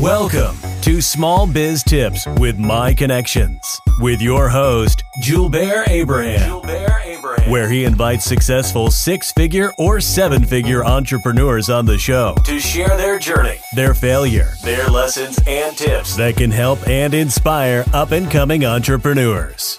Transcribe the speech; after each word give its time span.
Welcome 0.00 0.56
to 0.80 1.02
Small 1.02 1.46
Biz 1.46 1.82
Tips 1.82 2.26
with 2.38 2.58
My 2.58 2.94
Connections 2.94 3.78
with 4.00 4.22
your 4.22 4.48
host, 4.48 5.04
Julbert 5.20 5.86
Abraham. 5.86 6.62
Abraham. 7.04 7.50
Where 7.50 7.68
he 7.68 7.84
invites 7.84 8.24
successful 8.24 8.90
six 8.90 9.32
figure 9.32 9.70
or 9.76 10.00
seven 10.00 10.44
figure 10.44 10.82
entrepreneurs 10.82 11.68
on 11.68 11.84
the 11.84 11.98
show 11.98 12.34
to 12.46 12.58
share 12.58 12.96
their 12.96 13.18
journey, 13.18 13.58
their 13.74 13.92
failure, 13.92 14.54
their 14.64 14.86
lessons, 14.86 15.38
and 15.46 15.76
tips 15.76 16.16
that 16.16 16.36
can 16.36 16.50
help 16.50 16.88
and 16.88 17.12
inspire 17.12 17.84
up 17.92 18.12
and 18.12 18.30
coming 18.30 18.64
entrepreneurs. 18.64 19.78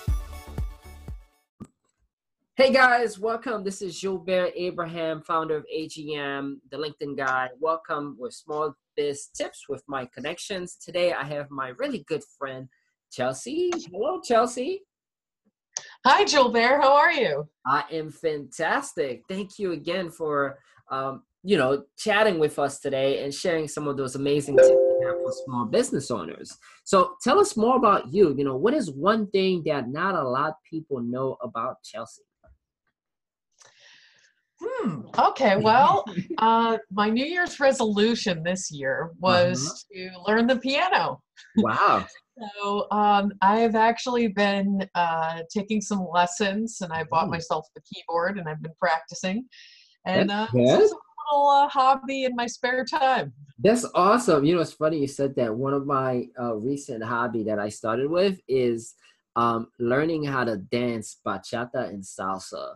Hey 2.55 2.71
guys, 2.71 3.17
welcome. 3.17 3.63
This 3.63 3.81
is 3.81 3.99
Julbert 3.99 4.51
Abraham, 4.55 5.23
founder 5.23 5.57
of 5.57 5.65
AGM, 5.75 6.57
the 6.70 6.77
LinkedIn 6.77 7.17
guy. 7.17 7.49
Welcome 7.59 8.15
with 8.20 8.35
Small 8.35 8.75
Biz 8.95 9.29
Tips 9.33 9.65
with 9.67 9.81
my 9.88 10.05
connections. 10.13 10.75
Today 10.75 11.13
I 11.13 11.23
have 11.23 11.49
my 11.49 11.70
really 11.80 12.03
good 12.08 12.23
friend, 12.38 12.70
Chelsey. 13.11 13.71
Hello, 13.91 14.21
Chelsey. 14.21 14.84
Hi, 16.05 16.25
Julbert. 16.25 16.80
How 16.80 16.94
are 16.94 17.11
you? 17.11 17.49
I 17.66 17.85
am 17.91 18.11
fantastic. 18.11 19.23
Thank 19.27 19.58
you 19.58 19.72
again 19.72 20.11
for, 20.11 20.59
um, 20.91 21.23
you 21.41 21.58
know, 21.58 21.85
chatting 21.97 22.38
with 22.38 22.59
us 22.59 22.80
today 22.80 23.23
and 23.23 23.33
sharing 23.33 23.67
some 23.67 23.88
of 23.88 23.97
those 23.97 24.13
amazing 24.13 24.58
tips 24.58 24.70
for 24.70 25.33
small 25.44 25.66
business 25.66 26.11
owners. 26.11 26.55
So 26.83 27.16
tell 27.23 27.39
us 27.39 27.58
more 27.58 27.77
about 27.77 28.13
you. 28.13 28.35
You 28.38 28.44
know, 28.44 28.58
what 28.58 28.75
is 28.75 28.91
one 28.91 29.25
thing 29.31 29.63
that 29.66 29.89
not 29.89 30.13
a 30.13 30.22
lot 30.22 30.49
of 30.49 30.55
people 30.70 30.99
know 30.99 31.38
about 31.41 31.81
Chelsey? 31.81 32.22
Hmm. 34.66 35.02
Okay. 35.17 35.58
Well, 35.58 36.05
uh, 36.38 36.77
my 36.91 37.09
New 37.09 37.26
Year's 37.26 37.59
resolution 37.59 38.44
this 38.44 38.72
year 38.72 39.12
was 39.20 39.67
uh-huh. 39.67 40.09
to 40.16 40.31
learn 40.31 40.48
the 40.48 40.58
piano. 40.58 41.22
Wow. 41.58 42.05
so 42.62 42.88
um, 42.91 43.31
I 43.41 43.59
have 43.59 43.75
actually 43.75 44.30
been 44.30 44.88
uh, 44.95 45.41
taking 45.53 45.81
some 45.81 46.08
lessons, 46.11 46.80
and 46.81 46.94
I 46.94 47.03
bought 47.03 47.28
oh. 47.28 47.31
myself 47.31 47.67
a 47.78 47.81
keyboard, 47.81 48.38
and 48.38 48.47
I've 48.47 48.61
been 48.61 48.73
practicing. 48.80 49.45
And 50.06 50.31
uh, 50.31 50.47
it's 50.53 50.91
a 50.91 50.95
little 51.31 51.50
uh, 51.50 51.69
hobby 51.69 52.25
in 52.25 52.36
my 52.36 52.47
spare 52.47 52.86
time. 52.86 53.34
That's 53.59 53.86
awesome. 53.95 54.44
You 54.44 54.56
know, 54.56 54.61
it's 54.61 54.73
funny 54.73 55.00
you 55.00 55.08
said 55.08 55.36
that. 55.36 55.53
One 55.53 55.73
of 55.73 55.86
my 55.86 56.25
uh, 56.39 56.56
recent 56.56 57.03
hobby 57.03 57.44
that 57.44 57.59
I 57.59 57.69
started 57.69 58.09
with 58.09 58.39
is 58.47 58.95
um, 59.36 59.67
learning 59.80 60.25
how 60.25 60.44
to 60.44 60.58
dance 60.58 61.19
bachata 61.25 61.89
and 61.89 62.03
salsa. 62.03 62.75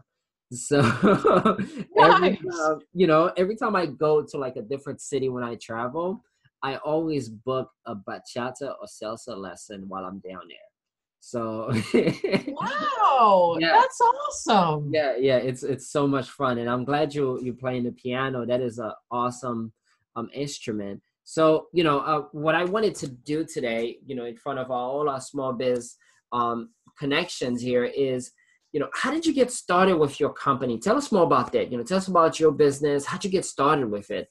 So 0.52 0.80
every, 2.00 2.40
uh, 2.54 2.76
you 2.94 3.08
know, 3.08 3.32
every 3.36 3.56
time 3.56 3.76
I 3.76 3.86
go 3.86 4.24
to 4.24 4.38
like 4.38 4.56
a 4.56 4.62
different 4.62 5.02
city 5.02 5.30
when 5.30 5.44
I 5.44 5.56
travel, 5.56 6.24
I 6.64 6.78
always 6.78 7.30
book 7.30 7.70
a 7.86 7.96
bachata 7.96 8.74
or 8.80 8.88
salsa 8.88 9.38
lesson 9.38 9.86
while 9.88 10.06
I'm 10.06 10.20
down 10.20 10.42
there. 10.48 10.58
So 11.20 11.70
wow, 12.48 13.58
yeah. 13.60 13.74
that's 13.74 14.00
awesome. 14.02 14.92
Yeah, 14.94 15.16
yeah, 15.18 15.38
it's 15.38 15.64
it's 15.64 15.92
so 15.92 16.08
much 16.08 16.30
fun, 16.30 16.58
and 16.60 16.70
I'm 16.70 16.86
glad 16.86 17.14
you 17.14 17.40
you're 17.42 17.54
playing 17.54 17.84
the 17.84 17.92
piano. 17.92 18.46
That 18.46 18.62
is 18.62 18.80
an 18.80 18.94
awesome 19.12 19.74
um 20.16 20.30
instrument. 20.34 21.02
So 21.26 21.68
you 21.74 21.84
know, 21.84 22.00
uh, 22.00 22.22
what 22.32 22.56
I 22.56 22.64
wanted 22.64 22.96
to 22.96 23.08
do 23.10 23.44
today, 23.46 23.98
you 24.06 24.16
know, 24.16 24.26
in 24.26 24.38
front 24.38 24.60
of 24.60 24.72
all 24.72 25.10
our 25.10 25.20
small 25.20 25.52
biz 25.52 25.96
um 26.32 26.70
connections 26.98 27.62
here 27.62 27.86
is 27.86 28.32
you 28.74 28.80
know, 28.80 28.90
how 28.94 29.12
did 29.12 29.26
you 29.26 29.34
get 29.34 29.52
started 29.52 29.98
with 29.98 30.20
your 30.20 30.34
company? 30.34 30.78
Tell 30.78 30.98
us 30.98 31.12
more 31.12 31.24
about 31.24 31.52
that. 31.54 31.72
You 31.72 31.78
know, 31.78 31.84
tell 31.84 31.98
us 31.98 32.08
about 32.08 32.40
your 32.40 32.52
business. 32.52 33.06
How'd 33.06 33.24
you 33.24 33.30
get 33.30 33.46
started 33.46 33.90
with 33.90 34.12
it? 34.12 34.30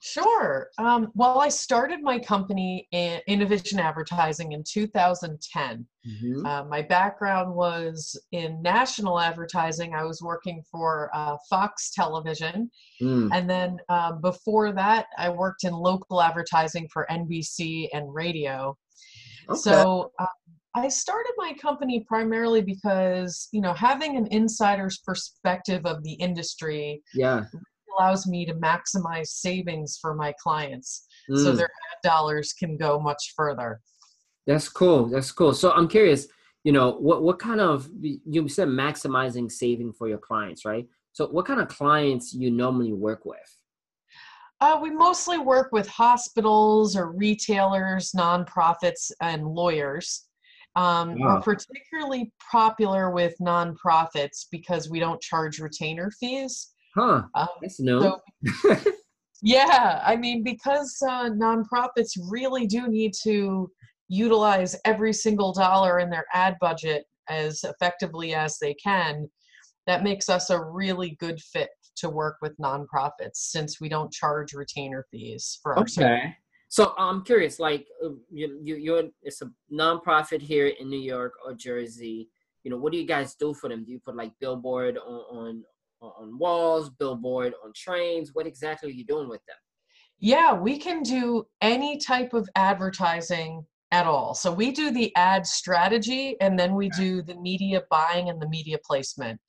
Sure. 0.00 0.68
Um, 0.78 1.10
well, 1.14 1.40
I 1.40 1.48
started 1.48 2.00
my 2.02 2.18
company 2.18 2.86
in 2.92 3.20
Innovision 3.26 3.80
Advertising 3.80 4.52
in 4.52 4.62
2010. 4.62 5.86
Mm-hmm. 6.06 6.46
Uh, 6.46 6.64
my 6.64 6.82
background 6.82 7.54
was 7.54 8.16
in 8.30 8.60
national 8.62 9.18
advertising. 9.18 9.94
I 9.94 10.04
was 10.04 10.22
working 10.22 10.62
for 10.70 11.10
uh, 11.14 11.36
Fox 11.48 11.90
Television. 11.90 12.70
Mm. 13.02 13.30
And 13.32 13.50
then 13.50 13.78
uh, 13.88 14.12
before 14.12 14.72
that, 14.72 15.06
I 15.18 15.30
worked 15.30 15.64
in 15.64 15.72
local 15.72 16.22
advertising 16.22 16.88
for 16.92 17.06
NBC 17.10 17.88
and 17.92 18.14
radio. 18.14 18.76
Okay. 19.48 19.58
So 19.58 20.12
uh, 20.18 20.26
I 20.76 20.88
started 20.88 21.32
my 21.38 21.54
company 21.54 22.04
primarily 22.06 22.60
because, 22.60 23.48
you 23.50 23.62
know, 23.62 23.72
having 23.72 24.16
an 24.16 24.26
insider's 24.30 24.98
perspective 24.98 25.86
of 25.86 26.02
the 26.02 26.12
industry 26.12 27.02
yeah. 27.14 27.44
allows 27.98 28.26
me 28.26 28.44
to 28.44 28.52
maximize 28.54 29.28
savings 29.28 29.98
for 29.98 30.14
my 30.14 30.34
clients 30.38 31.06
mm. 31.30 31.42
so 31.42 31.52
their 31.52 31.70
dollars 32.04 32.52
can 32.52 32.76
go 32.76 33.00
much 33.00 33.32
further. 33.34 33.80
That's 34.46 34.68
cool. 34.68 35.06
That's 35.06 35.32
cool. 35.32 35.54
So 35.54 35.72
I'm 35.72 35.88
curious, 35.88 36.28
you 36.62 36.72
know, 36.72 36.92
what 36.92 37.22
what 37.22 37.38
kind 37.38 37.60
of 37.60 37.88
you 38.00 38.46
said 38.46 38.68
maximizing 38.68 39.50
saving 39.50 39.94
for 39.94 40.08
your 40.08 40.18
clients, 40.18 40.66
right? 40.66 40.86
So 41.12 41.26
what 41.28 41.46
kind 41.46 41.60
of 41.60 41.68
clients 41.68 42.34
you 42.34 42.50
normally 42.50 42.92
work 42.92 43.24
with? 43.24 43.38
Uh, 44.60 44.78
we 44.80 44.90
mostly 44.90 45.38
work 45.38 45.70
with 45.72 45.88
hospitals 45.88 46.96
or 46.96 47.10
retailers, 47.10 48.12
nonprofits, 48.12 49.10
and 49.20 49.46
lawyers. 49.46 50.25
Um, 50.76 51.18
wow. 51.18 51.36
We're 51.36 51.54
particularly 51.54 52.30
popular 52.50 53.10
with 53.10 53.34
nonprofits 53.40 54.46
because 54.50 54.90
we 54.90 55.00
don't 55.00 55.20
charge 55.20 55.58
retainer 55.58 56.10
fees. 56.10 56.74
Huh. 56.94 57.22
Um, 57.34 57.48
That's 57.62 57.80
no. 57.80 58.20
So, 58.44 58.76
yeah, 59.42 60.02
I 60.04 60.16
mean, 60.16 60.42
because 60.42 60.96
uh, 61.02 61.30
nonprofits 61.30 62.12
really 62.30 62.66
do 62.66 62.88
need 62.88 63.12
to 63.22 63.70
utilize 64.08 64.76
every 64.84 65.14
single 65.14 65.52
dollar 65.52 65.98
in 65.98 66.10
their 66.10 66.26
ad 66.34 66.56
budget 66.60 67.04
as 67.28 67.64
effectively 67.64 68.34
as 68.34 68.58
they 68.58 68.74
can, 68.74 69.28
that 69.86 70.04
makes 70.04 70.28
us 70.28 70.50
a 70.50 70.62
really 70.62 71.16
good 71.18 71.40
fit 71.40 71.70
to 71.96 72.10
work 72.10 72.36
with 72.42 72.56
nonprofits 72.58 73.36
since 73.36 73.80
we 73.80 73.88
don't 73.88 74.12
charge 74.12 74.52
retainer 74.52 75.06
fees 75.10 75.58
for 75.62 75.72
our 75.74 75.82
okay. 75.82 75.90
Service. 75.90 76.32
So 76.68 76.94
I'm 76.98 77.22
curious, 77.22 77.60
like 77.60 77.86
uh, 78.04 78.10
you, 78.30 78.60
you, 78.62 78.76
you're 78.76 79.04
it's 79.22 79.42
a 79.42 79.50
nonprofit 79.72 80.42
here 80.42 80.66
in 80.66 80.90
New 80.90 81.00
York 81.00 81.34
or 81.44 81.54
Jersey. 81.54 82.28
You 82.64 82.70
know, 82.70 82.76
what 82.76 82.92
do 82.92 82.98
you 82.98 83.06
guys 83.06 83.36
do 83.36 83.54
for 83.54 83.68
them? 83.68 83.84
Do 83.84 83.92
you 83.92 84.00
put 84.00 84.16
like 84.16 84.32
billboard 84.40 84.98
on 84.98 85.20
on 85.30 85.64
on 86.00 86.38
walls, 86.38 86.90
billboard 86.90 87.54
on 87.64 87.72
trains? 87.74 88.30
What 88.32 88.46
exactly 88.46 88.90
are 88.90 88.94
you 88.94 89.04
doing 89.04 89.28
with 89.28 89.44
them? 89.46 89.56
Yeah, 90.18 90.54
we 90.54 90.78
can 90.78 91.02
do 91.02 91.46
any 91.60 91.98
type 91.98 92.32
of 92.32 92.48
advertising 92.56 93.64
at 93.92 94.06
all. 94.06 94.34
So 94.34 94.52
we 94.52 94.72
do 94.72 94.90
the 94.90 95.14
ad 95.14 95.46
strategy 95.46 96.36
and 96.40 96.58
then 96.58 96.74
we 96.74 96.88
do 96.90 97.22
the 97.22 97.36
media 97.36 97.82
buying 97.90 98.28
and 98.30 98.40
the 98.40 98.48
media 98.48 98.78
placement. 98.84 99.40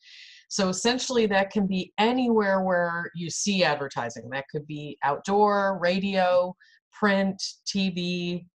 So 0.49 0.69
essentially, 0.69 1.25
that 1.27 1.49
can 1.49 1.67
be 1.67 1.91
anywhere 1.97 2.61
where 2.61 3.11
you 3.15 3.29
see 3.29 3.63
advertising. 3.63 4.29
That 4.29 4.45
could 4.49 4.65
be 4.65 4.97
outdoor, 5.03 5.77
radio, 5.81 6.55
print, 6.97 7.41
TV, 7.65 8.45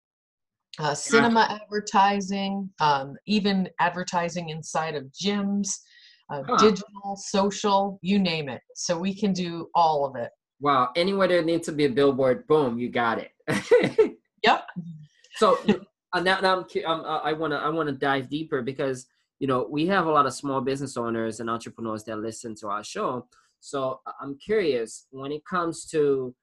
uh, 0.79 0.95
cinema 0.95 1.47
yeah. 1.49 1.59
advertising, 1.63 2.69
um, 2.81 3.15
even 3.27 3.69
advertising 3.79 4.49
inside 4.49 4.95
of 4.95 5.05
gyms, 5.13 5.69
uh, 6.31 6.43
huh. 6.47 6.57
digital, 6.57 7.17
social, 7.17 7.99
you 8.03 8.19
name 8.19 8.49
it. 8.49 8.61
So 8.75 8.99
we 8.99 9.15
can 9.15 9.33
do 9.33 9.69
all 9.75 10.07
of 10.07 10.17
it. 10.17 10.31
Wow. 10.61 10.91
Anywhere 10.97 11.29
there 11.29 11.43
needs 11.43 11.67
to 11.67 11.73
be 11.73 11.85
a 11.85 11.91
billboard, 11.91 12.47
boom, 12.47 12.79
you 12.79 12.89
got 12.89 13.19
it. 13.19 13.33
yep. 14.43 14.67
So 15.37 15.59
uh, 16.13 16.21
now, 16.21 16.41
now 16.41 16.65
I'm, 16.87 17.01
um, 17.01 17.21
I 17.25 17.33
want 17.33 17.53
to 17.53 17.59
I 17.59 17.69
want 17.69 17.89
to 17.89 17.95
dive 17.95 18.29
deeper 18.31 18.63
because 18.63 19.07
you 19.41 19.49
know 19.49 19.67
we 19.69 19.87
have 19.87 20.07
a 20.07 20.11
lot 20.11 20.27
of 20.27 20.33
small 20.33 20.61
business 20.61 20.97
owners 20.97 21.41
and 21.41 21.51
entrepreneurs 21.51 22.05
that 22.05 22.19
listen 22.19 22.55
to 22.57 22.69
our 22.69 22.85
show. 22.85 23.27
So 23.61 24.01
uh, 24.07 24.13
I'm 24.21 24.39
curious 24.39 25.07
when 25.11 25.33
it 25.33 25.45
comes 25.45 25.85
to 25.87 26.35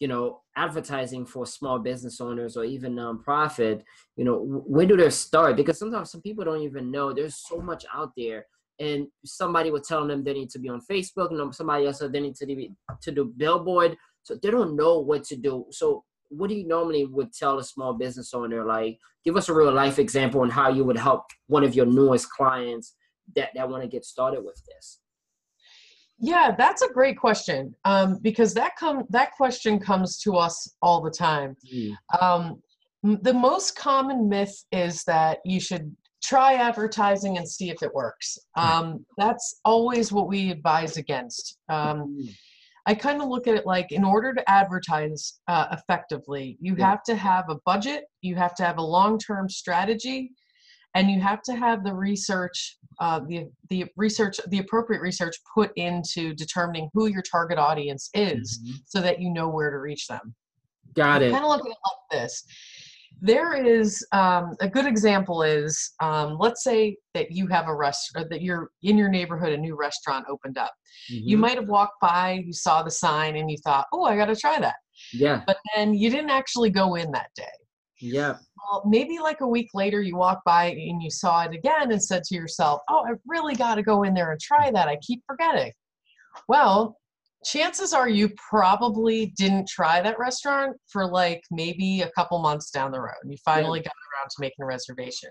you 0.00 0.08
know 0.08 0.40
advertising 0.56 1.26
for 1.26 1.46
small 1.46 1.78
business 1.78 2.20
owners 2.20 2.56
or 2.56 2.64
even 2.64 2.94
nonprofit 2.94 3.82
you 4.18 4.24
know 4.24 4.36
where 4.66 4.84
do 4.84 4.96
they 4.96 5.10
start? 5.10 5.56
Because 5.56 5.78
sometimes 5.78 6.10
some 6.10 6.20
people 6.20 6.44
don't 6.44 6.62
even 6.62 6.90
know. 6.90 7.12
There's 7.12 7.36
so 7.36 7.58
much 7.60 7.86
out 7.94 8.10
there. 8.16 8.44
And 8.80 9.06
somebody 9.24 9.70
will 9.70 9.80
tell 9.80 10.06
them 10.06 10.22
they 10.22 10.34
need 10.34 10.50
to 10.50 10.58
be 10.58 10.68
on 10.68 10.80
facebook 10.88 11.30
and 11.30 11.54
somebody 11.54 11.86
else 11.86 11.98
said 11.98 12.12
they 12.12 12.20
need 12.20 12.36
to 12.36 12.46
be 12.46 12.72
to 13.00 13.12
do 13.12 13.32
billboard. 13.36 13.96
So 14.24 14.36
they 14.40 14.50
don't 14.50 14.76
know 14.76 14.98
what 14.98 15.24
to 15.24 15.36
do. 15.36 15.66
So 15.70 16.04
what 16.30 16.48
do 16.48 16.56
you 16.56 16.66
normally 16.66 17.06
would 17.06 17.32
tell 17.32 17.58
a 17.58 17.64
small 17.64 17.94
business 17.94 18.34
owner? 18.34 18.64
Like 18.64 18.98
give 19.24 19.36
us 19.36 19.48
a 19.48 19.54
real 19.54 19.72
life 19.72 19.98
example 20.00 20.40
on 20.42 20.50
how 20.50 20.68
you 20.68 20.84
would 20.84 20.98
help 20.98 21.24
one 21.46 21.64
of 21.64 21.74
your 21.74 21.86
newest 21.86 22.30
clients 22.30 22.94
that, 23.36 23.50
that 23.54 23.68
want 23.68 23.82
to 23.82 23.88
get 23.88 24.04
started 24.04 24.44
with 24.44 24.60
this 24.66 25.00
yeah, 26.20 26.54
that's 26.56 26.82
a 26.82 26.92
great 26.92 27.16
question 27.18 27.74
um, 27.84 28.18
because 28.22 28.54
that 28.54 28.76
come 28.76 29.04
that 29.10 29.32
question 29.32 29.78
comes 29.78 30.18
to 30.20 30.36
us 30.36 30.74
all 30.82 31.00
the 31.00 31.10
time. 31.10 31.56
Mm. 31.72 31.96
Um, 32.20 32.62
the 33.22 33.32
most 33.32 33.76
common 33.76 34.28
myth 34.28 34.64
is 34.72 35.04
that 35.04 35.38
you 35.44 35.60
should 35.60 35.94
try 36.22 36.54
advertising 36.54 37.36
and 37.38 37.48
see 37.48 37.70
if 37.70 37.82
it 37.82 37.94
works. 37.94 38.36
Um, 38.56 39.06
that's 39.16 39.60
always 39.64 40.10
what 40.10 40.26
we 40.26 40.50
advise 40.50 40.96
against. 40.96 41.58
Um, 41.68 42.18
mm. 42.20 42.34
I 42.86 42.94
kind 42.94 43.22
of 43.22 43.28
look 43.28 43.46
at 43.46 43.54
it 43.54 43.66
like 43.66 43.92
in 43.92 44.02
order 44.04 44.34
to 44.34 44.50
advertise 44.50 45.40
uh, 45.46 45.66
effectively, 45.72 46.56
you 46.60 46.74
Yeah. 46.76 46.90
have 46.90 47.02
to 47.04 47.14
have 47.14 47.48
a 47.50 47.56
budget, 47.64 48.04
you 48.22 48.34
have 48.34 48.54
to 48.56 48.64
have 48.64 48.78
a 48.78 48.82
long 48.82 49.18
term 49.18 49.48
strategy, 49.48 50.32
and 50.98 51.10
you 51.10 51.20
have 51.20 51.42
to 51.42 51.54
have 51.54 51.84
the 51.84 51.94
research, 51.94 52.76
uh, 53.00 53.20
the, 53.28 53.46
the 53.70 53.86
research, 53.96 54.40
the 54.48 54.58
appropriate 54.58 55.00
research 55.00 55.36
put 55.54 55.70
into 55.76 56.34
determining 56.34 56.88
who 56.92 57.06
your 57.06 57.22
target 57.22 57.58
audience 57.58 58.10
is 58.14 58.60
Mhm. 58.64 58.74
so 58.86 59.00
that 59.00 59.20
you 59.20 59.30
know 59.30 59.48
where 59.48 59.70
to 59.70 59.78
reach 59.78 60.06
them. 60.08 60.34
Got 60.94 61.22
it. 61.22 61.30
kind 61.30 61.44
of 61.44 61.50
looking 61.50 61.70
at 61.70 61.78
like 61.84 62.22
this. 62.22 62.42
There 63.20 63.52
is 63.54 64.04
um, 64.12 64.56
a 64.60 64.68
good 64.68 64.86
example 64.86 65.42
is 65.42 65.92
um, 66.00 66.36
let's 66.38 66.62
say 66.64 66.96
that 67.14 67.30
you 67.30 67.46
have 67.48 67.68
a 67.68 67.74
rest 67.74 68.10
or 68.16 68.24
that 68.24 68.42
you're 68.42 68.70
in 68.82 68.96
your 68.98 69.08
neighborhood, 69.08 69.52
a 69.52 69.56
new 69.56 69.76
restaurant 69.76 70.26
opened 70.28 70.58
up. 70.58 70.72
You 71.08 71.36
Mhm. 71.36 71.40
might 71.40 71.56
have 71.56 71.68
walked 71.68 72.00
by, 72.00 72.42
you 72.46 72.52
saw 72.52 72.82
the 72.82 72.90
sign, 72.90 73.36
and 73.36 73.50
you 73.50 73.56
thought, 73.64 73.86
"Oh, 73.92 74.04
I 74.04 74.16
got 74.16 74.26
to 74.26 74.36
try 74.36 74.58
that," 74.60 74.76
Yeah. 75.12 75.42
but 75.46 75.58
then 75.74 75.94
you 75.94 76.10
didn't 76.10 76.30
actually 76.30 76.70
go 76.70 76.94
in 76.96 77.10
that 77.12 77.30
day. 77.34 77.56
Yeah. 78.00 78.36
Well, 78.70 78.82
maybe 78.86 79.18
like 79.18 79.40
a 79.40 79.46
week 79.46 79.70
later, 79.74 80.00
you 80.02 80.16
walk 80.16 80.42
by 80.44 80.66
and 80.66 81.02
you 81.02 81.10
saw 81.10 81.42
it 81.44 81.54
again 81.54 81.90
and 81.92 82.02
said 82.02 82.22
to 82.24 82.34
yourself, 82.34 82.80
"Oh, 82.88 83.04
I 83.06 83.14
really 83.26 83.54
got 83.54 83.76
to 83.76 83.82
go 83.82 84.02
in 84.02 84.14
there 84.14 84.32
and 84.32 84.40
try 84.40 84.70
that. 84.70 84.88
I 84.88 84.96
keep 85.02 85.22
forgetting." 85.26 85.72
Well, 86.48 86.96
chances 87.44 87.92
are 87.92 88.08
you 88.08 88.30
probably 88.50 89.32
didn't 89.36 89.68
try 89.68 90.00
that 90.00 90.18
restaurant 90.18 90.76
for 90.88 91.06
like 91.06 91.42
maybe 91.50 92.02
a 92.02 92.10
couple 92.10 92.38
months 92.40 92.70
down 92.70 92.92
the 92.92 93.00
road. 93.00 93.14
And 93.22 93.32
you 93.32 93.38
finally 93.44 93.80
got 93.80 93.92
around 93.92 94.28
to 94.30 94.36
making 94.40 94.62
a 94.62 94.66
reservation. 94.66 95.30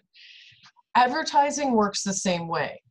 Advertising 0.96 1.74
works 1.74 2.04
the 2.04 2.14
same 2.14 2.48
way. 2.48 2.82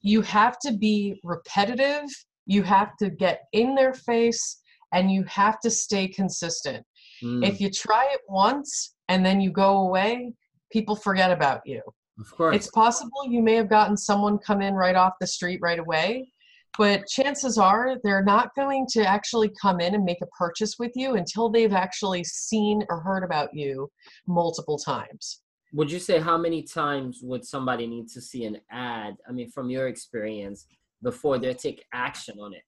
You 0.00 0.22
have 0.22 0.58
to 0.60 0.72
be 0.72 1.20
repetitive, 1.22 2.04
you 2.46 2.62
have 2.62 2.96
to 2.98 3.10
get 3.10 3.42
in 3.52 3.74
their 3.74 3.94
face, 3.94 4.60
and 4.92 5.10
you 5.10 5.24
have 5.24 5.60
to 5.60 5.70
stay 5.70 6.08
consistent. 6.08 6.84
Mm, 7.22 7.46
If 7.46 7.60
you 7.60 7.70
try 7.70 8.04
it 8.12 8.20
once 8.28 8.95
and 9.08 9.24
then 9.24 9.40
you 9.40 9.50
go 9.50 9.78
away, 9.78 10.32
people 10.70 10.96
forget 10.96 11.30
about 11.30 11.60
you. 11.64 11.82
of 12.18 12.30
course. 12.30 12.56
It's 12.56 12.70
possible 12.70 13.26
you 13.28 13.42
may 13.42 13.54
have 13.54 13.68
gotten 13.68 13.96
someone 13.96 14.38
come 14.38 14.62
in 14.62 14.74
right 14.74 14.96
off 14.96 15.14
the 15.20 15.26
street 15.26 15.60
right 15.62 15.78
away, 15.78 16.32
but 16.78 17.06
chances 17.06 17.56
are 17.58 17.96
they're 18.04 18.24
not 18.24 18.54
going 18.54 18.86
to 18.90 19.06
actually 19.06 19.50
come 19.60 19.80
in 19.80 19.94
and 19.94 20.04
make 20.04 20.20
a 20.22 20.26
purchase 20.26 20.76
with 20.78 20.92
you 20.94 21.14
until 21.14 21.48
they've 21.48 21.72
actually 21.72 22.24
seen 22.24 22.84
or 22.90 23.00
heard 23.00 23.24
about 23.24 23.54
you 23.54 23.90
multiple 24.26 24.78
times. 24.78 25.40
would 25.72 25.90
you 25.90 25.98
say 25.98 26.18
how 26.18 26.38
many 26.38 26.62
times 26.62 27.20
would 27.22 27.44
somebody 27.44 27.86
need 27.86 28.08
to 28.08 28.20
see 28.20 28.44
an 28.44 28.58
ad? 28.70 29.14
I 29.28 29.32
mean, 29.32 29.50
from 29.50 29.70
your 29.70 29.88
experience, 29.88 30.66
before 31.02 31.38
they 31.38 31.54
take 31.54 31.84
action 31.92 32.38
on 32.40 32.54
it? 32.54 32.62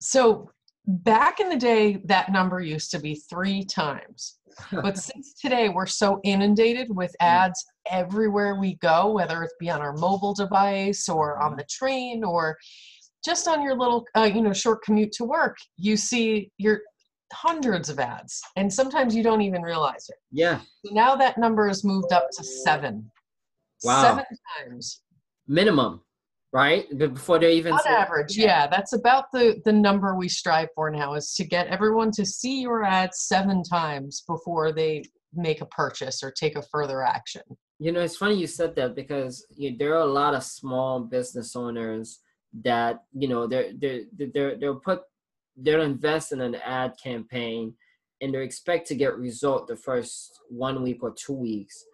So 0.00 0.50
back 0.86 1.40
in 1.40 1.48
the 1.48 1.56
day, 1.56 2.00
that 2.04 2.32
number 2.32 2.60
used 2.60 2.90
to 2.92 3.00
be 3.00 3.14
three 3.14 3.64
times. 3.64 4.38
But 4.72 4.98
since 4.98 5.34
today 5.34 5.68
we're 5.68 5.86
so 5.86 6.20
inundated 6.24 6.88
with 6.90 7.14
ads 7.20 7.64
everywhere 7.90 8.56
we 8.58 8.76
go, 8.76 9.12
whether 9.12 9.42
it 9.42 9.52
be 9.58 9.70
on 9.70 9.80
our 9.80 9.94
mobile 9.94 10.34
device 10.34 11.08
or 11.08 11.42
on 11.42 11.56
the 11.56 11.64
train 11.70 12.24
or 12.24 12.56
just 13.24 13.46
on 13.48 13.62
your 13.62 13.76
little, 13.76 14.04
uh, 14.16 14.30
you 14.32 14.42
know, 14.42 14.52
short 14.52 14.82
commute 14.82 15.12
to 15.12 15.24
work, 15.24 15.56
you 15.76 15.96
see 15.96 16.50
your 16.58 16.80
hundreds 17.32 17.88
of 17.88 18.00
ads, 18.00 18.40
and 18.56 18.72
sometimes 18.72 19.14
you 19.14 19.22
don't 19.22 19.42
even 19.42 19.62
realize 19.62 20.08
it. 20.08 20.16
yeah. 20.32 20.60
So 20.84 20.92
now 20.92 21.14
that 21.16 21.38
number 21.38 21.68
has 21.68 21.84
moved 21.84 22.12
up 22.12 22.28
to 22.36 22.42
seven. 22.42 23.10
Wow. 23.84 24.02
Seven 24.02 24.24
times 24.58 25.02
Minimum, 25.50 26.00
right? 26.52 26.86
Before 26.98 27.38
they 27.38 27.54
even 27.54 27.74
on 27.74 27.80
say- 27.80 27.90
average. 27.90 28.36
Yeah, 28.36 28.66
that's 28.66 28.92
about 28.92 29.26
the 29.32 29.60
the 29.64 29.72
number 29.72 30.14
we 30.14 30.28
strive 30.28 30.68
for 30.74 30.90
now 30.90 31.14
is 31.14 31.34
to 31.34 31.44
get 31.44 31.68
everyone 31.68 32.10
to 32.12 32.24
see 32.24 32.60
your 32.60 32.84
ad 32.84 33.14
seven 33.14 33.62
times 33.62 34.22
before 34.26 34.72
they 34.72 35.04
make 35.32 35.60
a 35.60 35.66
purchase 35.66 36.22
or 36.22 36.30
take 36.30 36.56
a 36.56 36.62
further 36.62 37.02
action. 37.02 37.42
You 37.78 37.92
know, 37.92 38.00
it's 38.00 38.16
funny 38.16 38.34
you 38.34 38.46
said 38.46 38.74
that 38.76 38.94
because 38.94 39.46
you, 39.56 39.76
there 39.78 39.94
are 39.94 40.02
a 40.02 40.12
lot 40.12 40.34
of 40.34 40.42
small 40.42 41.00
business 41.00 41.54
owners 41.56 42.20
that 42.64 43.04
you 43.12 43.28
know 43.28 43.46
they're 43.46 43.72
they're 43.78 44.02
they're 44.34 44.56
they'll 44.56 44.80
put 44.80 45.02
they'll 45.56 45.82
invest 45.82 46.32
in 46.32 46.40
an 46.40 46.56
ad 46.56 46.94
campaign 47.02 47.74
and 48.20 48.34
they 48.34 48.42
expect 48.42 48.86
to 48.88 48.94
get 48.94 49.16
result 49.16 49.66
the 49.66 49.76
first 49.76 50.40
one 50.48 50.82
week 50.82 51.02
or 51.02 51.12
two 51.12 51.32
weeks 51.32 51.84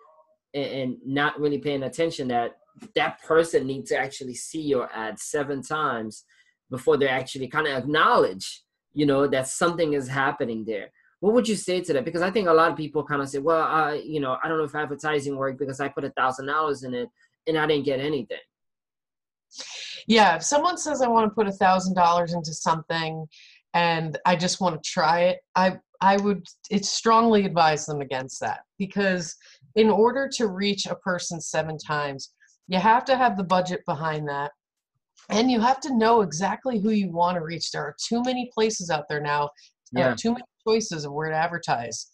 and, 0.54 0.66
and 0.66 0.96
not 1.04 1.38
really 1.38 1.58
paying 1.58 1.82
attention 1.84 2.28
that 2.28 2.56
that 2.94 3.22
person 3.22 3.66
needs 3.66 3.90
to 3.90 3.98
actually 3.98 4.34
see 4.34 4.60
your 4.60 4.90
ad 4.94 5.18
seven 5.18 5.62
times 5.62 6.24
before 6.70 6.96
they 6.96 7.08
actually 7.08 7.48
kind 7.48 7.66
of 7.66 7.76
acknowledge 7.76 8.62
you 8.92 9.06
know 9.06 9.26
that 9.26 9.48
something 9.48 9.92
is 9.92 10.08
happening 10.08 10.64
there 10.64 10.90
what 11.20 11.32
would 11.34 11.48
you 11.48 11.56
say 11.56 11.80
to 11.80 11.92
that? 11.94 12.04
Because 12.04 12.22
I 12.22 12.30
think 12.30 12.48
a 12.48 12.52
lot 12.52 12.70
of 12.70 12.76
people 12.76 13.02
kind 13.02 13.22
of 13.22 13.28
say, 13.28 13.38
well, 13.38 13.62
I, 13.62 13.94
you 13.94 14.20
know, 14.20 14.36
I 14.42 14.48
don't 14.48 14.58
know 14.58 14.64
if 14.64 14.74
advertising 14.74 15.36
worked 15.36 15.58
because 15.58 15.80
I 15.80 15.88
put 15.88 16.04
a 16.04 16.10
thousand 16.10 16.46
dollars 16.46 16.82
in 16.82 16.94
it 16.94 17.08
and 17.46 17.56
I 17.56 17.66
didn't 17.66 17.84
get 17.84 18.00
anything. 18.00 18.38
Yeah, 20.06 20.36
if 20.36 20.42
someone 20.42 20.76
says 20.76 21.02
I 21.02 21.08
want 21.08 21.28
to 21.28 21.34
put 21.34 21.48
a 21.48 21.52
thousand 21.52 21.94
dollars 21.94 22.34
into 22.34 22.52
something 22.52 23.26
and 23.74 24.18
I 24.26 24.36
just 24.36 24.60
want 24.60 24.80
to 24.80 24.88
try 24.88 25.22
it, 25.22 25.38
I 25.54 25.78
I 26.00 26.18
would 26.18 26.44
it's 26.70 26.90
strongly 26.90 27.46
advise 27.46 27.86
them 27.86 28.02
against 28.02 28.40
that 28.40 28.60
because 28.78 29.34
in 29.74 29.88
order 29.88 30.28
to 30.34 30.48
reach 30.48 30.86
a 30.86 30.94
person 30.96 31.40
seven 31.40 31.78
times, 31.78 32.34
you 32.68 32.78
have 32.78 33.04
to 33.06 33.16
have 33.16 33.36
the 33.36 33.44
budget 33.44 33.80
behind 33.86 34.28
that. 34.28 34.52
And 35.28 35.50
you 35.50 35.60
have 35.60 35.80
to 35.80 35.96
know 35.96 36.20
exactly 36.20 36.78
who 36.78 36.90
you 36.90 37.10
want 37.10 37.36
to 37.36 37.42
reach. 37.42 37.70
There 37.70 37.82
are 37.82 37.96
too 38.04 38.22
many 38.22 38.50
places 38.54 38.90
out 38.90 39.04
there 39.08 39.20
now. 39.20 39.50
There 39.92 40.04
Yeah. 40.04 40.12
are 40.12 40.16
too 40.16 40.32
many 40.32 40.44
choices 40.66 41.04
of 41.04 41.12
where 41.12 41.30
to 41.30 41.36
advertise. 41.36 42.10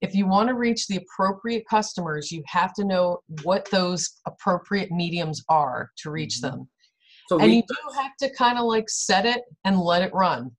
If 0.00 0.14
you 0.14 0.26
want 0.26 0.48
to 0.48 0.54
reach 0.54 0.86
the 0.86 0.96
appropriate 0.96 1.64
customers, 1.68 2.30
you 2.30 2.42
have 2.46 2.72
to 2.74 2.84
know 2.84 3.20
what 3.42 3.70
those 3.70 4.20
appropriate 4.26 4.90
mediums 4.90 5.42
are 5.48 5.90
to 5.98 6.10
reach 6.10 6.38
Mhm. 6.38 6.42
them 6.42 6.68
So 7.28 7.38
and 7.38 7.50
we 7.50 7.56
you 7.56 7.62
do 7.68 7.76
have 7.96 8.16
to 8.18 8.30
kind 8.34 8.58
of 8.58 8.64
like 8.64 8.88
set 8.88 9.26
it 9.26 9.42
and 9.64 9.78
let 9.80 10.02
it 10.02 10.12
run 10.14 10.56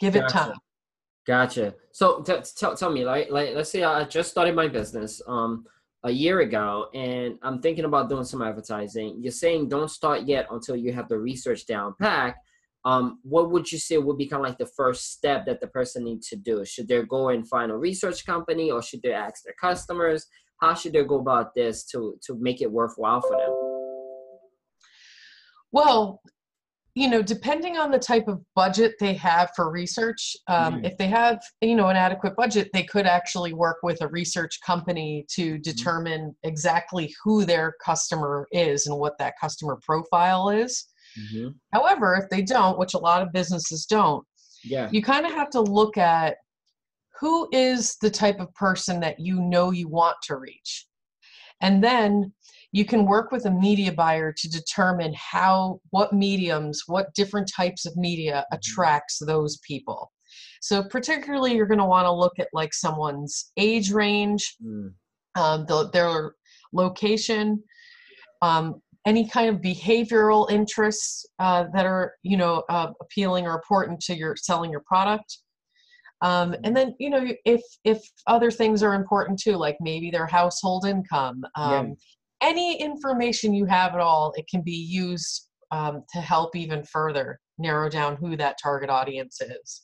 give 0.00 0.16
it 0.16 0.28
time 0.28 0.54
Gotcha. 1.26 1.74
So 1.90 2.22
t- 2.22 2.38
tell 2.56 2.76
tell 2.76 2.90
me, 2.90 3.04
like, 3.04 3.30
like 3.30 3.52
let's 3.52 3.70
say 3.70 3.82
I 3.82 4.04
just 4.04 4.30
started 4.30 4.54
my 4.54 4.68
business 4.68 5.20
um 5.26 5.66
a 6.04 6.10
year 6.10 6.40
ago, 6.40 6.88
and 6.94 7.38
I'm 7.42 7.60
thinking 7.60 7.84
about 7.84 8.08
doing 8.08 8.24
some 8.24 8.42
advertising. 8.42 9.18
You're 9.20 9.32
saying 9.32 9.68
don't 9.68 9.90
start 9.90 10.22
yet 10.22 10.46
until 10.50 10.76
you 10.76 10.92
have 10.92 11.08
the 11.08 11.18
research 11.18 11.66
down 11.66 11.94
pack. 12.00 12.36
Um, 12.84 13.18
what 13.22 13.50
would 13.50 13.70
you 13.72 13.78
say 13.78 13.98
would 13.98 14.16
be 14.16 14.28
kind 14.28 14.44
of 14.44 14.48
like 14.48 14.58
the 14.58 14.70
first 14.76 15.12
step 15.12 15.46
that 15.46 15.60
the 15.60 15.66
person 15.66 16.04
needs 16.04 16.28
to 16.28 16.36
do? 16.36 16.64
Should 16.64 16.86
they 16.86 17.02
go 17.02 17.30
and 17.30 17.48
find 17.48 17.72
a 17.72 17.76
research 17.76 18.24
company, 18.24 18.70
or 18.70 18.82
should 18.82 19.02
they 19.02 19.12
ask 19.12 19.42
their 19.42 19.54
customers? 19.60 20.26
How 20.60 20.74
should 20.74 20.92
they 20.92 21.04
go 21.04 21.18
about 21.18 21.54
this 21.54 21.84
to 21.86 22.16
to 22.26 22.36
make 22.36 22.62
it 22.62 22.70
worthwhile 22.70 23.20
for 23.20 23.36
them? 23.36 23.66
well 25.72 26.22
you 26.96 27.08
know 27.08 27.22
depending 27.22 27.76
on 27.76 27.90
the 27.90 27.98
type 27.98 28.26
of 28.26 28.40
budget 28.56 28.94
they 28.98 29.12
have 29.14 29.50
for 29.54 29.70
research 29.70 30.34
um, 30.48 30.76
Mhm. 30.76 30.86
if 30.86 30.96
they 30.96 31.06
have 31.06 31.40
you 31.60 31.76
know 31.76 31.88
an 31.88 31.96
adequate 31.96 32.34
budget 32.34 32.70
they 32.72 32.82
could 32.82 33.06
actually 33.06 33.52
work 33.52 33.76
with 33.82 34.00
a 34.00 34.08
research 34.08 34.58
company 34.66 35.24
to 35.28 35.58
determine 35.58 36.34
exactly 36.42 37.14
who 37.22 37.44
their 37.44 37.74
customer 37.84 38.48
is 38.50 38.86
and 38.86 38.98
what 38.98 39.16
that 39.18 39.34
customer 39.40 39.78
profile 39.84 40.48
is 40.48 40.86
Mm-hmm. 41.18 41.48
however 41.72 42.14
if 42.16 42.28
they 42.30 42.42
don't 42.42 42.78
which 42.78 42.94
a 42.94 42.98
lot 42.98 43.22
of 43.22 43.32
businesses 43.32 43.86
don't 43.86 44.24
Yeah. 44.64 44.88
you 44.90 45.02
kind 45.02 45.24
of 45.24 45.32
have 45.32 45.50
to 45.50 45.60
look 45.60 45.96
at 45.96 46.36
who 47.20 47.48
is 47.52 47.96
the 48.02 48.10
type 48.10 48.40
of 48.40 48.52
person 48.54 49.00
that 49.00 49.18
you 49.18 49.40
know 49.40 49.70
you 49.70 49.88
want 49.88 50.16
to 50.24 50.36
reach. 50.36 50.86
And 51.62 51.82
then 51.82 52.34
you 52.76 52.84
can 52.84 53.06
work 53.06 53.32
with 53.32 53.46
a 53.46 53.50
media 53.50 53.90
buyer 53.90 54.30
to 54.30 54.50
determine 54.50 55.14
how, 55.16 55.80
what 55.92 56.12
mediums, 56.12 56.82
what 56.86 57.14
different 57.14 57.50
types 57.50 57.86
of 57.86 57.96
media 57.96 58.44
attracts 58.52 59.18
those 59.18 59.58
people. 59.66 60.12
So, 60.60 60.82
particularly, 60.82 61.54
you're 61.54 61.66
going 61.66 61.78
to 61.78 61.86
want 61.86 62.04
to 62.04 62.12
look 62.12 62.34
at 62.38 62.48
like 62.52 62.74
someone's 62.74 63.50
age 63.56 63.90
range, 63.92 64.56
Mm. 64.62 64.92
um, 65.36 65.64
the, 65.64 65.88
their 65.90 66.34
location, 66.74 67.62
um, 68.42 68.82
any 69.06 69.26
kind 69.26 69.48
of 69.48 69.62
behavioral 69.62 70.50
interests 70.50 71.24
uh, 71.38 71.64
that 71.72 71.86
are 71.86 72.12
you 72.22 72.36
know 72.36 72.62
uh, 72.68 72.88
appealing 73.00 73.46
or 73.46 73.54
important 73.54 74.00
to 74.00 74.14
your 74.14 74.36
selling 74.36 74.70
your 74.70 74.84
product. 74.86 75.38
Um, 76.20 76.54
and 76.64 76.76
then 76.76 76.94
you 76.98 77.08
know 77.08 77.26
if 77.46 77.62
if 77.84 78.02
other 78.26 78.50
things 78.50 78.82
are 78.82 78.92
important 78.92 79.38
too, 79.38 79.56
like 79.56 79.78
maybe 79.80 80.10
their 80.10 80.26
household 80.26 80.84
income, 80.84 81.42
um, 81.54 81.96
any 82.42 82.80
information 82.80 83.54
you 83.54 83.66
have 83.66 83.94
at 83.94 84.00
all, 84.00 84.32
it 84.36 84.46
can 84.48 84.62
be 84.62 84.72
used 84.72 85.48
um, 85.70 86.02
to 86.12 86.20
help 86.20 86.54
even 86.54 86.84
further 86.84 87.40
narrow 87.58 87.88
down 87.88 88.16
who 88.16 88.36
that 88.36 88.58
target 88.62 88.90
audience 88.90 89.40
is. 89.40 89.82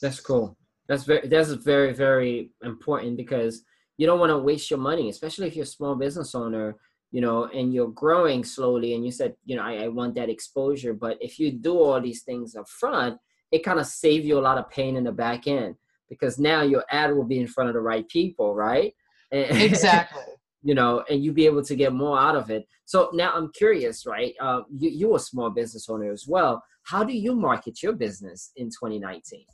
That's 0.00 0.20
cool. 0.20 0.56
That's 0.88 1.04
very 1.04 1.28
that's 1.28 1.50
very 1.50 1.92
very 1.92 2.50
important 2.64 3.16
because 3.16 3.62
you 3.98 4.06
don't 4.06 4.18
want 4.18 4.30
to 4.30 4.38
waste 4.38 4.70
your 4.70 4.80
money, 4.80 5.08
especially 5.08 5.46
if 5.46 5.54
you're 5.54 5.62
a 5.62 5.66
small 5.66 5.94
business 5.94 6.34
owner, 6.34 6.76
you 7.12 7.20
know, 7.20 7.44
and 7.44 7.72
you're 7.72 7.88
growing 7.88 8.42
slowly. 8.42 8.94
And 8.94 9.04
you 9.04 9.12
said, 9.12 9.36
you 9.44 9.54
know, 9.54 9.62
I, 9.62 9.84
I 9.84 9.88
want 9.88 10.16
that 10.16 10.28
exposure, 10.28 10.92
but 10.92 11.18
if 11.20 11.38
you 11.38 11.52
do 11.52 11.78
all 11.78 12.00
these 12.00 12.22
things 12.24 12.56
up 12.56 12.68
front 12.68 13.18
it 13.52 13.62
kind 13.62 13.78
of 13.78 13.86
save 13.86 14.24
you 14.24 14.38
a 14.38 14.40
lot 14.40 14.58
of 14.58 14.68
pain 14.70 14.96
in 14.96 15.04
the 15.04 15.12
back 15.12 15.46
end 15.46 15.76
because 16.08 16.38
now 16.38 16.62
your 16.62 16.84
ad 16.90 17.14
will 17.14 17.24
be 17.24 17.38
in 17.38 17.46
front 17.46 17.68
of 17.68 17.74
the 17.74 17.80
right 17.80 18.08
people, 18.08 18.54
right? 18.54 18.94
exactly. 19.30 20.22
You 20.62 20.74
know, 20.74 21.04
and 21.10 21.22
you 21.24 21.32
be 21.32 21.46
able 21.46 21.64
to 21.64 21.74
get 21.74 21.92
more 21.92 22.18
out 22.18 22.36
of 22.36 22.50
it. 22.50 22.66
So 22.84 23.10
now 23.12 23.32
I'm 23.34 23.50
curious, 23.52 24.06
right? 24.06 24.34
Uh, 24.40 24.62
you 24.70 24.90
you 24.90 25.14
a 25.16 25.18
small 25.18 25.50
business 25.50 25.88
owner 25.88 26.10
as 26.12 26.26
well. 26.26 26.62
How 26.84 27.04
do 27.04 27.12
you 27.12 27.34
market 27.34 27.82
your 27.82 27.92
business 27.92 28.52
in 28.56 28.66
2019? 28.66 29.44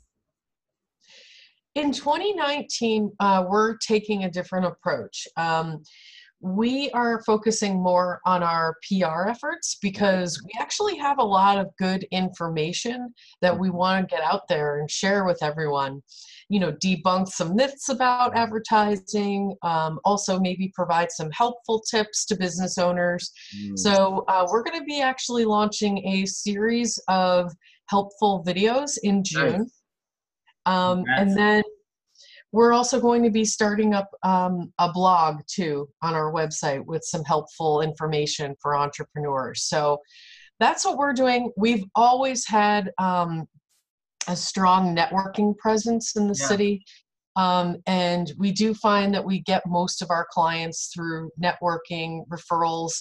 In 1.75 1.91
2019, 1.91 3.11
uh, 3.19 3.45
we're 3.47 3.77
taking 3.77 4.23
a 4.23 4.31
different 4.31 4.65
approach. 4.65 5.27
Um, 5.37 5.83
we 6.41 6.89
are 6.91 7.21
focusing 7.23 7.81
more 7.81 8.21
on 8.25 8.43
our 8.43 8.75
PR 8.87 9.27
efforts 9.27 9.77
because 9.81 10.41
we 10.45 10.51
actually 10.59 10.97
have 10.97 11.19
a 11.19 11.23
lot 11.23 11.57
of 11.57 11.75
good 11.77 12.05
information 12.11 13.13
that 13.41 13.57
we 13.57 13.69
want 13.69 14.07
to 14.07 14.15
get 14.15 14.23
out 14.23 14.47
there 14.47 14.79
and 14.79 14.89
share 14.89 15.25
with 15.25 15.43
everyone. 15.43 16.01
You 16.47 16.61
know, 16.61 16.71
debunk 16.71 17.27
some 17.27 17.55
myths 17.55 17.89
about 17.89 18.35
advertising, 18.35 19.55
um, 19.63 19.99
also 20.05 20.39
maybe 20.39 20.71
provide 20.73 21.11
some 21.11 21.29
helpful 21.31 21.81
tips 21.81 22.25
to 22.27 22.37
business 22.37 22.77
owners. 22.77 23.31
Mm. 23.55 23.77
So, 23.77 24.23
uh, 24.27 24.47
we're 24.49 24.63
going 24.63 24.79
to 24.79 24.85
be 24.85 25.01
actually 25.01 25.45
launching 25.45 26.07
a 26.07 26.25
series 26.25 26.97
of 27.07 27.51
helpful 27.87 28.43
videos 28.47 28.97
in 29.03 29.23
June. 29.23 29.59
Nice. 29.59 29.71
Um, 30.65 31.03
and 31.17 31.35
then 31.35 31.63
we're 32.51 32.73
also 32.73 32.99
going 32.99 33.23
to 33.23 33.29
be 33.29 33.45
starting 33.45 33.93
up 33.93 34.09
um, 34.23 34.73
a 34.79 34.91
blog 34.91 35.41
too 35.47 35.87
on 36.01 36.15
our 36.15 36.31
website 36.33 36.83
with 36.85 37.03
some 37.03 37.23
helpful 37.23 37.81
information 37.81 38.55
for 38.61 38.75
entrepreneurs. 38.75 39.63
So 39.63 39.99
that's 40.59 40.83
what 40.83 40.97
we're 40.97 41.13
doing. 41.13 41.51
We've 41.57 41.85
always 41.95 42.47
had 42.47 42.91
um, 42.97 43.47
a 44.27 44.35
strong 44.35 44.95
networking 44.95 45.57
presence 45.57 46.15
in 46.15 46.27
the 46.27 46.37
yeah. 46.39 46.47
city. 46.47 46.85
Um, 47.39 47.77
and 47.87 48.33
we 48.37 48.51
do 48.51 48.73
find 48.73 49.13
that 49.13 49.23
we 49.23 49.39
get 49.39 49.63
most 49.65 50.01
of 50.01 50.09
our 50.09 50.27
clients 50.29 50.91
through 50.93 51.31
networking 51.41 52.27
referrals 52.27 52.91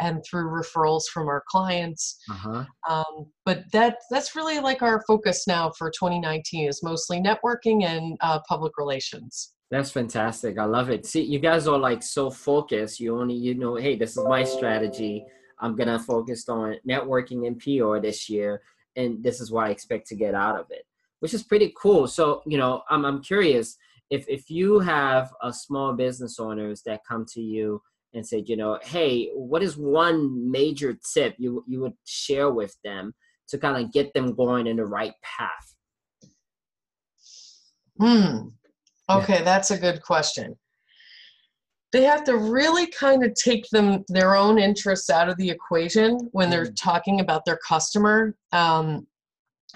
and 0.00 0.22
through 0.24 0.50
referrals 0.50 1.06
from 1.12 1.26
our 1.26 1.42
clients. 1.48 2.16
Uh-huh. 2.30 2.64
Um, 2.88 3.26
but 3.44 3.64
that 3.72 3.96
that's 4.08 4.36
really 4.36 4.60
like 4.60 4.82
our 4.82 5.02
focus 5.08 5.48
now 5.48 5.72
for 5.76 5.90
2019 5.90 6.68
is 6.68 6.80
mostly 6.84 7.20
networking 7.20 7.86
and 7.86 8.16
uh, 8.20 8.38
public 8.48 8.78
relations. 8.78 9.54
That's 9.68 9.90
fantastic. 9.90 10.58
I 10.60 10.64
love 10.64 10.90
it. 10.90 11.04
See, 11.04 11.22
you 11.22 11.40
guys 11.40 11.66
are 11.66 11.76
like 11.76 12.04
so 12.04 12.30
focused. 12.30 13.00
You 13.00 13.18
only 13.18 13.34
you 13.34 13.56
know, 13.56 13.74
hey, 13.74 13.96
this 13.96 14.16
is 14.16 14.24
my 14.24 14.44
strategy. 14.44 15.24
I'm 15.58 15.74
gonna 15.74 15.98
focus 15.98 16.48
on 16.48 16.76
networking 16.88 17.48
and 17.48 17.58
PR 17.58 17.98
this 17.98 18.30
year, 18.30 18.62
and 18.94 19.24
this 19.24 19.40
is 19.40 19.50
what 19.50 19.66
I 19.66 19.70
expect 19.70 20.06
to 20.08 20.14
get 20.14 20.36
out 20.36 20.56
of 20.56 20.66
it, 20.70 20.84
which 21.18 21.34
is 21.34 21.42
pretty 21.42 21.74
cool. 21.76 22.06
So, 22.06 22.42
you 22.46 22.58
know, 22.58 22.82
I'm 22.88 23.04
I'm 23.04 23.20
curious 23.24 23.76
if 24.10 24.24
if 24.28 24.50
you 24.50 24.80
have 24.80 25.30
a 25.42 25.52
small 25.52 25.92
business 25.92 26.38
owners 26.38 26.82
that 26.86 27.00
come 27.08 27.26
to 27.34 27.40
you 27.40 27.80
and 28.14 28.26
say, 28.26 28.42
you 28.46 28.56
know, 28.56 28.78
hey, 28.82 29.30
what 29.34 29.62
is 29.62 29.76
one 29.76 30.50
major 30.50 30.96
tip 31.12 31.34
you 31.38 31.64
you 31.66 31.80
would 31.80 31.94
share 32.04 32.50
with 32.50 32.76
them 32.84 33.12
to 33.48 33.58
kind 33.58 33.82
of 33.82 33.92
get 33.92 34.12
them 34.14 34.34
going 34.34 34.66
in 34.66 34.76
the 34.76 34.86
right 34.86 35.12
path? 35.22 35.74
Hmm. 37.98 38.48
Okay, 39.10 39.42
that's 39.42 39.70
a 39.70 39.78
good 39.78 40.02
question. 40.02 40.56
They 41.92 42.02
have 42.02 42.24
to 42.24 42.36
really 42.36 42.86
kind 42.88 43.24
of 43.24 43.32
take 43.34 43.66
them 43.70 44.04
their 44.08 44.36
own 44.36 44.58
interests 44.58 45.08
out 45.08 45.30
of 45.30 45.38
the 45.38 45.48
equation 45.48 46.28
when 46.32 46.50
they're 46.50 46.66
mm. 46.66 46.76
talking 46.76 47.20
about 47.20 47.46
their 47.46 47.58
customer. 47.66 48.36
Um, 48.52 49.06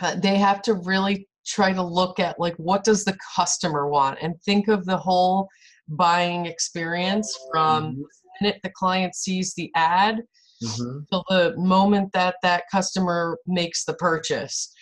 uh, 0.00 0.16
they 0.16 0.36
have 0.36 0.60
to 0.62 0.74
really 0.74 1.26
try 1.46 1.72
to 1.72 1.82
look 1.82 2.18
at 2.18 2.38
like 2.38 2.54
what 2.56 2.84
does 2.84 3.04
the 3.04 3.16
customer 3.34 3.88
want 3.88 4.18
and 4.22 4.40
think 4.42 4.68
of 4.68 4.84
the 4.84 4.96
whole 4.96 5.48
buying 5.88 6.46
experience 6.46 7.36
from 7.50 7.84
mm-hmm. 7.84 8.00
the 8.00 8.06
minute 8.40 8.60
the 8.62 8.70
client 8.70 9.14
sees 9.14 9.52
the 9.54 9.70
ad 9.74 10.22
mm-hmm. 10.62 10.98
till 11.10 11.24
the 11.28 11.54
moment 11.56 12.10
that 12.12 12.36
that 12.42 12.64
customer 12.70 13.38
makes 13.46 13.84
the 13.84 13.94
purchase 13.94 14.72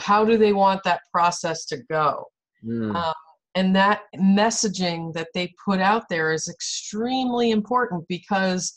how 0.00 0.24
do 0.24 0.36
they 0.36 0.52
want 0.52 0.80
that 0.84 1.00
process 1.12 1.64
to 1.64 1.78
go 1.90 2.24
mm. 2.64 2.94
um, 2.94 3.14
and 3.56 3.74
that 3.74 4.02
messaging 4.16 5.12
that 5.14 5.28
they 5.34 5.52
put 5.64 5.80
out 5.80 6.04
there 6.08 6.32
is 6.32 6.48
extremely 6.48 7.50
important 7.50 8.04
because 8.06 8.72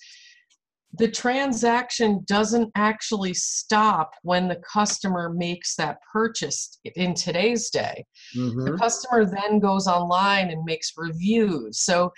the 0.94 1.10
transaction 1.10 2.24
doesn't 2.26 2.72
actually 2.76 3.34
stop 3.34 4.14
when 4.24 4.48
the 4.48 4.60
customer 4.72 5.30
makes 5.30 5.76
that 5.76 6.00
purchase 6.12 6.80
in 6.96 7.14
today's 7.14 7.70
day. 7.70 8.06
Mm-hmm. 8.36 8.66
The 8.66 8.78
customer 8.78 9.26
then 9.26 9.60
goes 9.60 9.88
online 9.88 10.50
and 10.50 10.64
makes 10.64 10.94
reviews. 10.98 11.82
So 11.82 12.12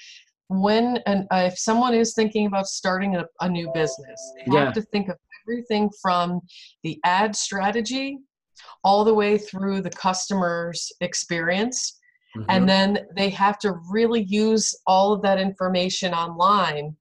when 0.47 0.99
an, 1.05 1.27
uh, 1.31 1.49
if 1.51 1.57
someone 1.57 1.93
is 1.93 2.13
thinking 2.13 2.45
about 2.45 2.67
starting 2.67 3.17
a, 3.17 3.25
a 3.41 3.49
new 3.49 3.69
business, 3.73 4.33
they 4.37 4.53
yeah. 4.53 4.65
have 4.65 4.73
to 4.73 4.81
think 4.81 5.09
of 5.09 5.17
everything 5.43 5.89
from 6.01 6.39
the 6.83 6.99
ad 7.03 7.35
strategy 7.35 8.19
all 8.83 9.03
the 9.03 9.13
way 9.13 9.37
through 9.37 9.81
the 9.81 9.89
customer's 9.89 10.91
experience. 11.01 11.99
Mm-hmm. 12.37 12.49
And 12.49 12.69
then 12.69 12.99
they 13.17 13.29
have 13.31 13.59
to 13.59 13.75
really 13.89 14.23
use 14.23 14.73
all 14.87 15.11
of 15.11 15.21
that 15.23 15.39
information 15.39 16.13
online 16.13 16.95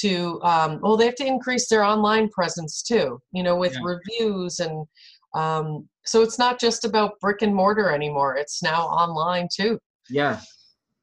to 0.00 0.40
um, 0.42 0.80
well 0.82 0.96
they 0.96 1.06
have 1.06 1.14
to 1.14 1.26
increase 1.26 1.68
their 1.68 1.82
online 1.82 2.28
presence 2.30 2.82
too 2.82 3.20
you 3.32 3.42
know 3.42 3.56
with 3.56 3.74
yeah. 3.74 3.80
reviews 3.82 4.60
and 4.60 4.86
um, 5.34 5.88
so 6.04 6.22
it's 6.22 6.38
not 6.38 6.58
just 6.58 6.84
about 6.84 7.20
brick 7.20 7.42
and 7.42 7.54
mortar 7.54 7.90
anymore 7.90 8.36
it's 8.36 8.62
now 8.62 8.82
online 8.82 9.48
too. 9.54 9.78
Yeah. 10.08 10.40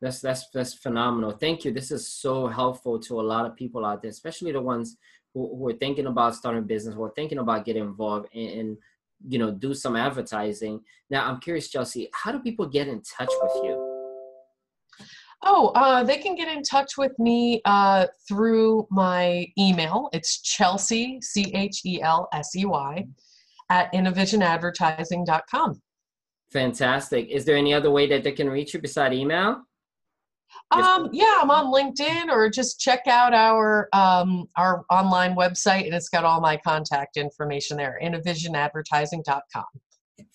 That's 0.02 0.20
that's 0.20 0.50
that's 0.54 0.74
phenomenal. 0.74 1.32
Thank 1.32 1.64
you. 1.64 1.72
This 1.72 1.90
is 1.90 2.10
so 2.10 2.48
helpful 2.48 3.00
to 3.02 3.22
a 3.22 3.24
lot 3.24 3.46
of 3.46 3.56
people 3.56 3.86
out 3.86 4.02
there 4.02 4.12
especially 4.12 4.52
the 4.52 4.62
ones 4.62 4.98
who, 5.34 5.56
who 5.56 5.70
are 5.70 5.74
thinking 5.74 6.08
about 6.08 6.36
starting 6.36 6.62
a 6.62 6.66
business 6.66 6.96
or 6.96 7.12
thinking 7.16 7.38
about 7.38 7.64
getting 7.66 7.84
involved 7.84 8.28
and, 8.34 8.50
and 8.60 8.78
you 9.28 9.40
know 9.40 9.52
do 9.52 9.74
some 9.74 9.96
advertising. 9.96 10.82
Now 11.10 11.30
i'm 11.30 11.40
curious 11.40 11.70
chelsey 11.70 12.10
how 12.14 12.32
do 12.32 12.40
people 12.40 12.66
get 12.66 12.88
in 12.88 13.02
touch 13.02 13.32
with 13.42 13.64
you 13.64 13.83
Oh, 15.46 15.72
uh, 15.76 16.04
they 16.04 16.18
can 16.18 16.36
get 16.36 16.48
in 16.48 16.64
touch 16.64 16.98
with 16.98 17.18
me 17.20 17.62
uh, 17.66 18.08
through 18.28 18.88
my 18.90 19.46
email. 19.58 20.10
It's 20.14 20.42
Chelsey, 20.42 21.20
C 21.22 21.52
H 21.54 21.82
E 21.86 22.02
L 22.02 22.30
S 22.34 22.56
E 22.56 22.66
Y, 22.66 23.06
at 23.70 23.92
innovisionadvertising.com. 23.94 25.82
Fantastic. 26.52 27.30
Is 27.30 27.46
there 27.46 27.58
any 27.58 27.74
other 27.74 27.92
way 27.92 28.08
that 28.08 28.24
they 28.24 28.32
can 28.32 28.50
reach 28.50 28.74
you 28.74 28.80
beside 28.80 29.14
email? 29.14 29.64
Um, 30.72 31.10
yeah, 31.12 31.40
I'm 31.42 31.52
on 31.52 31.74
LinkedIn 31.74 32.30
or 32.30 32.50
just 32.50 32.80
check 32.80 33.02
out 33.08 33.34
our 33.34 33.90
um, 33.94 34.48
our 34.56 34.86
online 34.90 35.36
website 35.36 35.86
and 35.86 35.94
it's 35.94 36.10
got 36.10 36.24
all 36.24 36.40
my 36.42 36.58
contact 36.58 37.18
information 37.18 37.78
there, 37.78 38.00
innovisionadvertising.com. 38.04 39.64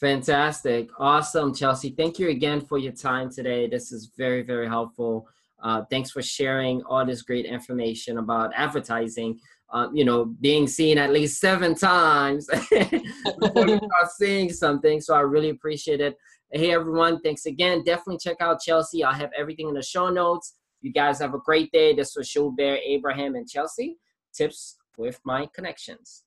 Fantastic. 0.01 0.89
Awesome, 0.99 1.55
Chelsey. 1.55 1.91
Thank 1.91 2.19
you 2.19 2.29
again 2.29 2.61
for 2.61 2.79
your 2.79 2.93
time 2.93 3.31
today. 3.31 3.67
This 3.67 3.93
is 3.93 4.13
very, 4.17 4.43
very 4.43 4.69
helpful. 4.69 5.29
Uh, 5.63 5.83
thanks 5.91 6.11
for 6.11 6.23
sharing 6.23 6.83
all 6.85 7.05
this 7.05 7.23
great 7.23 7.45
information 7.47 8.19
about 8.19 8.53
advertising. 8.55 9.39
Uh, 9.71 9.89
you 9.93 10.05
know, 10.05 10.25
being 10.41 10.67
seen 10.67 10.97
at 10.97 11.13
least 11.13 11.41
seven 11.41 11.75
times 11.75 12.47
before 12.71 13.69
you 13.69 13.77
start 13.77 14.11
seeing 14.17 14.51
something. 14.51 15.01
So 15.01 15.15
I 15.15 15.21
really 15.21 15.51
appreciate 15.51 16.01
it. 16.01 16.17
Hey, 16.51 16.73
everyone. 16.73 17.21
Thanks 17.21 17.45
again. 17.45 17.85
Definitely 17.85 18.19
check 18.19 18.39
out 18.41 18.61
Chelsey. 18.61 19.05
I'll 19.05 19.13
have 19.13 19.31
everything 19.37 19.69
in 19.69 19.75
the 19.75 19.83
show 19.83 20.09
notes. 20.09 20.55
You 20.81 20.93
guys 20.93 21.19
have 21.19 21.35
a 21.35 21.39
great 21.39 21.71
day. 21.73 21.95
This 21.95 22.15
was 22.17 22.33
Julbert, 22.33 22.79
Abraham, 22.87 23.35
and 23.35 23.49
Chelsey. 23.49 23.99
Tips 24.33 24.77
with 24.97 25.21
my 25.25 25.47
connections. 25.55 26.25